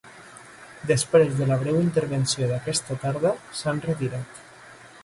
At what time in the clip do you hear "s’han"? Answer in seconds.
3.61-3.85